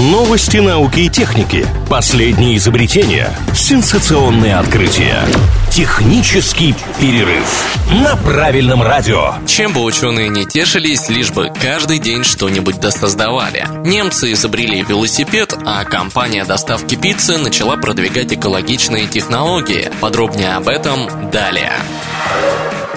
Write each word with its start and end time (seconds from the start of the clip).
Новости 0.00 0.56
науки 0.56 1.00
и 1.00 1.08
техники. 1.10 1.66
Последние 1.90 2.56
изобретения. 2.56 3.36
Сенсационные 3.54 4.56
открытия. 4.56 5.22
Технический 5.70 6.74
перерыв 6.98 7.44
на 8.02 8.16
правильном 8.16 8.80
радио. 8.80 9.34
Чем 9.46 9.74
бы 9.74 9.82
ученые 9.82 10.30
не 10.30 10.46
тешились, 10.46 11.10
лишь 11.10 11.30
бы 11.32 11.52
каждый 11.60 11.98
день 11.98 12.24
что-нибудь 12.24 12.80
досоздавали. 12.80 13.66
Немцы 13.84 14.32
изобрели 14.32 14.80
велосипед, 14.80 15.54
а 15.66 15.84
компания 15.84 16.46
доставки 16.46 16.94
пиццы 16.94 17.36
начала 17.36 17.76
продвигать 17.76 18.32
экологичные 18.32 19.06
технологии. 19.06 19.90
Подробнее 20.00 20.54
об 20.54 20.68
этом 20.68 21.30
далее. 21.30 21.74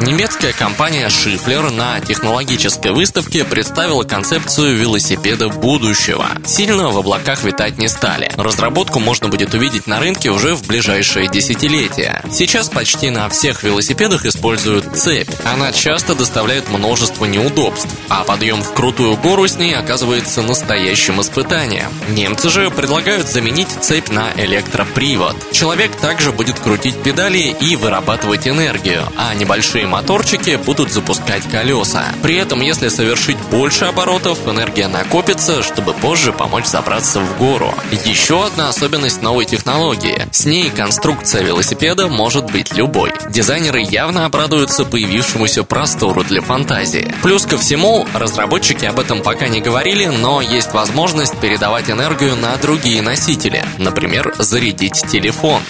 Немецкая 0.00 0.52
компания 0.52 1.08
Schifler 1.08 1.72
на 1.72 1.98
технологической 1.98 2.92
выставке 2.92 3.44
представила 3.44 4.04
концепцию 4.04 4.76
велосипеда 4.76 5.48
будущего. 5.48 6.28
Сильно 6.46 6.90
в 6.90 6.98
облаках 6.98 7.42
витать 7.42 7.78
не 7.78 7.88
стали. 7.88 8.30
Разработку 8.36 9.00
можно 9.00 9.28
будет 9.28 9.54
увидеть 9.54 9.88
на 9.88 9.98
рынке 9.98 10.30
уже 10.30 10.54
в 10.54 10.64
ближайшее 10.68 11.26
десятилетие. 11.28 12.22
Сейчас 12.30 12.68
почти 12.68 13.10
на 13.10 13.28
всех 13.28 13.64
велосипедах 13.64 14.24
используют 14.24 14.96
цепь. 14.96 15.30
Она 15.44 15.72
часто 15.72 16.14
доставляет 16.14 16.68
множество 16.68 17.24
неудобств, 17.24 17.88
а 18.08 18.22
подъем 18.22 18.62
в 18.62 18.72
крутую 18.74 19.16
гору 19.16 19.48
с 19.48 19.56
ней 19.56 19.74
оказывается 19.74 20.42
настоящим 20.42 21.20
испытанием. 21.20 21.88
Немцы 22.10 22.50
же 22.50 22.70
предлагают 22.70 23.26
заменить 23.26 23.68
цепь 23.80 24.10
на 24.10 24.30
электропривод. 24.36 25.34
Человек 25.50 25.96
также 25.96 26.30
будет 26.30 26.60
крутить 26.60 27.02
педали 27.02 27.56
и 27.60 27.74
вырабатывать 27.74 28.46
энергию, 28.46 29.02
а 29.16 29.34
небольшие 29.34 29.87
моторчики 29.88 30.56
будут 30.56 30.92
запускать 30.92 31.42
колеса. 31.50 32.04
При 32.22 32.36
этом, 32.36 32.60
если 32.60 32.88
совершить 32.88 33.38
больше 33.50 33.86
оборотов, 33.86 34.46
энергия 34.46 34.88
накопится, 34.88 35.62
чтобы 35.62 35.94
позже 35.94 36.32
помочь 36.32 36.66
забраться 36.66 37.20
в 37.20 37.38
гору. 37.38 37.74
Еще 38.04 38.46
одна 38.46 38.68
особенность 38.68 39.22
новой 39.22 39.44
технологии. 39.44 40.26
С 40.30 40.44
ней 40.44 40.70
конструкция 40.70 41.42
велосипеда 41.42 42.08
может 42.08 42.50
быть 42.50 42.72
любой. 42.74 43.12
Дизайнеры 43.30 43.80
явно 43.80 44.26
обрадуются 44.26 44.84
появившемуся 44.84 45.64
простору 45.64 46.22
для 46.22 46.40
фантазии. 46.40 47.14
Плюс 47.22 47.46
ко 47.46 47.58
всему, 47.58 48.06
разработчики 48.14 48.84
об 48.84 49.00
этом 49.00 49.22
пока 49.22 49.48
не 49.48 49.60
говорили, 49.60 50.06
но 50.06 50.40
есть 50.40 50.72
возможность 50.72 51.36
передавать 51.38 51.90
энергию 51.90 52.36
на 52.36 52.56
другие 52.56 53.02
носители, 53.02 53.64
например, 53.78 54.34
зарядить 54.38 55.04
телефон. 55.08 55.62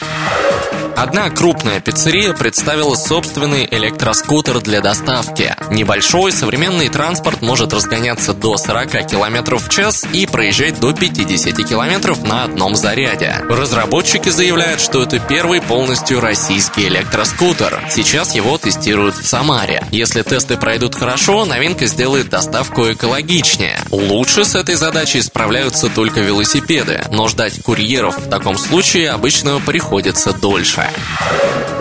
Одна 0.99 1.31
крупная 1.31 1.79
пиццерия 1.79 2.33
представила 2.33 2.97
собственный 2.97 3.69
электроскутер 3.71 4.61
для 4.61 4.81
доставки. 4.81 5.55
Небольшой 5.71 6.33
современный 6.33 6.89
транспорт 6.89 7.41
может 7.41 7.73
разгоняться 7.73 8.35
до 8.35 8.57
40 8.57 9.07
км 9.07 9.59
в 9.59 9.69
час 9.69 10.05
и 10.13 10.27
проезжать 10.27 10.81
до 10.81 10.93
50 10.93 11.55
км 11.57 12.17
на 12.27 12.43
одном 12.43 12.75
заряде. 12.75 13.37
Разработчики 13.49 14.29
заявляют, 14.29 14.81
что 14.81 15.05
это 15.05 15.21
первый 15.21 15.61
полностью 15.61 16.19
российский 16.19 16.89
электроскутер. 16.89 17.81
Сейчас 17.89 18.35
его 18.35 18.59
тестируют 18.59 19.15
в 19.15 19.25
Самаре. 19.25 19.85
Если 19.93 20.23
тесты 20.23 20.57
пройдут 20.57 20.97
хорошо, 20.97 21.45
новинка 21.45 21.87
сделает 21.87 22.29
доставку 22.29 22.91
экологичнее. 22.91 23.79
Лучше 23.93 24.45
с 24.45 24.57
этой 24.57 24.75
задачей 24.75 25.23
справляются 25.23 25.91
только 25.91 26.23
велосипеды, 26.23 27.03
но 27.13 27.29
ждать 27.29 27.63
курьеров 27.63 28.19
в 28.19 28.29
таком 28.29 28.59
случае 28.59 29.11
обычно 29.11 29.61
приходится 29.61 30.33
дольше. 30.33 30.88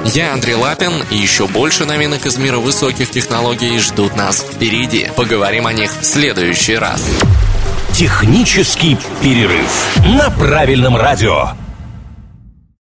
Я 0.05 0.33
Андрей 0.33 0.55
Лапин, 0.55 1.03
и 1.11 1.17
еще 1.17 1.47
больше 1.47 1.85
новинок 1.85 2.25
из 2.25 2.37
мира 2.37 2.57
высоких 2.57 3.11
технологий 3.11 3.77
ждут 3.79 4.15
нас 4.15 4.39
впереди. 4.39 5.09
Поговорим 5.15 5.67
о 5.67 5.73
них 5.73 5.91
в 5.91 6.03
следующий 6.03 6.77
раз. 6.77 7.03
Технический 7.93 8.97
перерыв 9.21 9.69
на 10.05 10.29
правильном 10.29 10.95
радио. 10.95 11.51